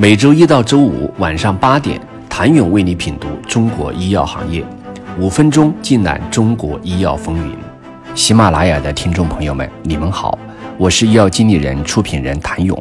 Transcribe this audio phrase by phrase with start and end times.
[0.00, 2.00] 每周一到周五晚上八点，
[2.30, 4.64] 谭勇为你品读中国医药行业，
[5.18, 7.56] 五分钟尽览中国医药风云。
[8.14, 10.38] 喜马拉雅的听众朋友们，你们好，
[10.78, 12.80] 我是医药经理人、出品人谭勇。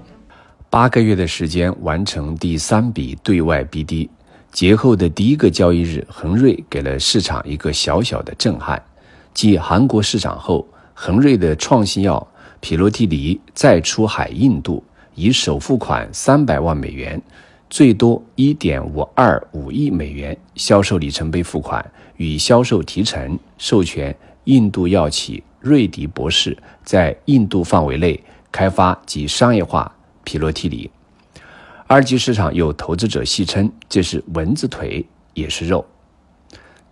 [0.69, 4.07] 八个月的时间完成第三笔对外 BD，
[4.51, 8.79] 节后的第一个交易日，恒瑞给了市场一个小小的震撼。
[9.33, 12.27] 继韩国市场后，恒瑞的创新药
[12.59, 14.83] 匹洛替尼再出海印度。
[15.17, 17.19] 以首付款三百万美元，
[17.71, 21.83] 最多一点五二五亿美元销售里程碑付款，
[22.17, 29.91] 与销售提成授权印度药企瑞迪博士在印度范围内开发及商业化
[30.23, 30.91] 匹洛替里。
[31.87, 35.03] 二级市场有投资者戏称这是蚊子腿
[35.33, 35.83] 也是肉。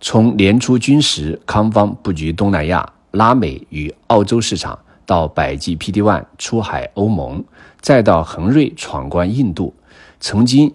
[0.00, 4.76] 从年初军时康方布局东南亚、拉美与澳洲市场。
[5.08, 7.44] 到百济 PD-1 出海欧盟，
[7.86, 9.72] 再到恒瑞闯关印度，
[10.18, 10.74] 曾经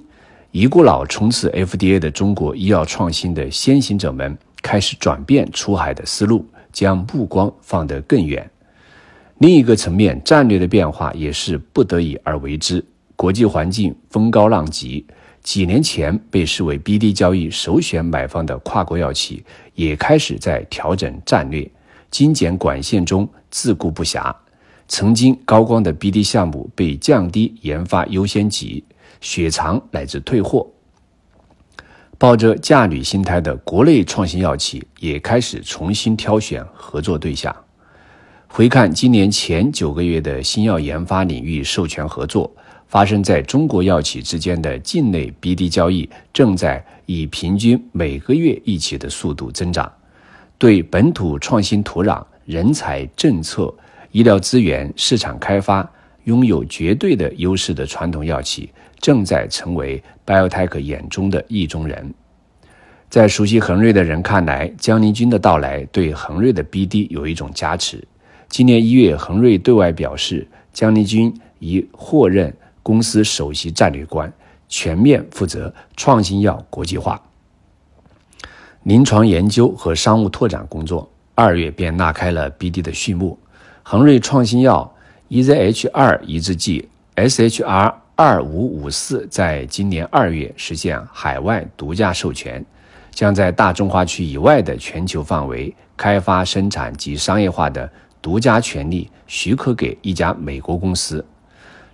[0.52, 8.50] 一股脑冲刺 FDA 的中国医药创新的先行者们，开始转变出海的思路，将目光放得更远。
[9.40, 12.82] 另一个层面，战略的变化也是不得已而为之。
[13.18, 15.06] 国际环境风高浪急，
[15.44, 19.44] 几年前被视为 BD 交易首选买方的跨国药企，
[19.76, 21.70] 也开始在调整战略。
[22.10, 24.34] 精简管线中自顾不暇，
[24.92, 28.84] 曾经高光的 BD 项目被降低研发优先级，
[29.22, 30.68] 雪藏乃至退货。
[32.18, 37.56] 抱着驾旅心态的国内创新药企也开始重新挑选合作对象。
[38.50, 42.52] 回看今年前九个月的新药研发领域授权合作，
[42.90, 49.90] 发生在中国药企之间的境内 BD 交易，正在以平均每个月一起的速度增长。
[50.58, 53.74] 对本土创新土壤、人才、政策、
[54.12, 55.90] 医疗资源、市场开发
[56.26, 62.14] 拥有绝对的优势的传统药企，正在成为 Biotech 眼中的意中人。
[63.10, 68.06] 在熟悉恒瑞的人看来，江宁军的到来对恒瑞的 BD 有一种加持。
[68.50, 72.54] 今年一月，恒瑞对外表示，江宁军已获任
[72.84, 74.32] 公司首席战略官，
[74.68, 77.22] 全面负责创新药国际化。
[78.84, 83.40] 临床研究和商务拓展工作，二月便拉开了 BD 的序幕。
[83.84, 84.96] 恒瑞创新药
[85.30, 92.64] EZH 二抑制剂 SHR 二五五四在今年二月实现海外独家授权，
[93.10, 101.26] 将在大中华区以外的全球范围开发、生产及商业化的独家权利许可给一家美国公司。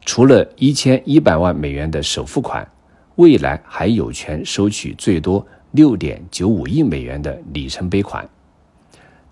[0.06, 2.68] 除了一千一百万美元的首付款，
[3.16, 5.46] 未来还有权收取最多。
[5.72, 8.28] 六点九五亿美元的里程碑款。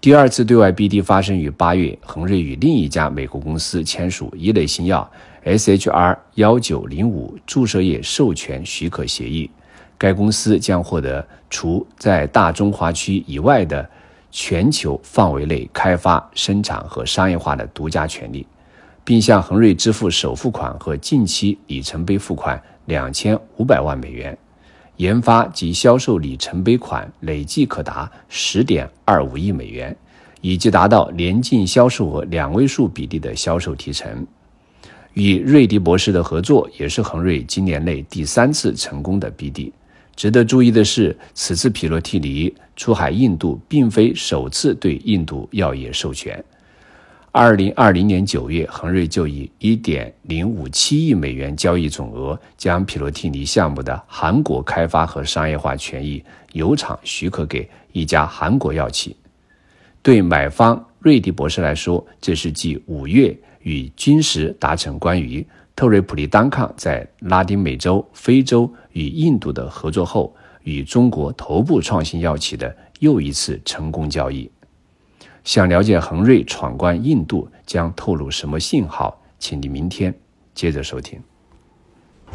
[0.05, 5.11] 第二次对外 BD 发生于八月，恒瑞与另一家美国公司签署一类新药
[5.43, 9.49] SHR 幺九零五注射液授权许可协议。
[9.97, 13.89] 该公司将获得除在大中华区以外的
[14.29, 18.45] 全球范围内开发、生产和商业化的独家权利，
[19.03, 24.37] 并向恒瑞支付首付款和近期里程碑付款两千五百万美元。
[24.97, 29.95] 研发及销售里程碑款累计可达十点二五亿美元，
[30.41, 34.25] 以及达到年净销售额两位数比例的销售提成。
[35.13, 39.71] 与瑞迪博士的合作也是恒瑞今年内第三次成功的 BD。
[40.15, 46.41] 值得注意的是，此次匹洛替尼出海印度并非首次对印度药业授权。
[47.37, 56.23] 二零二零年九月，恒瑞就以一点零五七亿美元交易总额，将匹罗替尼项目的韩国开发和商业化权益
[56.53, 59.17] 有偿许可给一家韩国药企。
[60.01, 74.49] 对买方瑞迪博士来说，这是继五月与军时达成关于特瑞普利单抗在拉丁美洲、非洲与印度的合作后，与中国头部创新药企的又一次成功交易。
[75.45, 80.11] 想了解恒瑞闯关印度将透露什么信号，请你明天
[80.55, 81.19] 接着收听。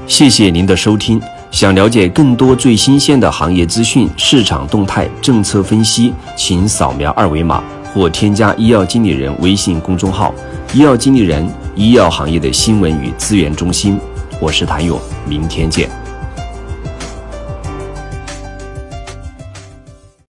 [0.06, 1.20] 谢谢您的收听。
[1.50, 10.32] 想了解更多最新鲜的行业资讯、市场动态、政策分析，请扫描二维码或添加医药经理人微信公众号
[10.72, 11.44] “医药经理人”——
[11.74, 13.98] 医药行业的新闻与资源中心。
[14.40, 15.90] 我是谭勇，明天见。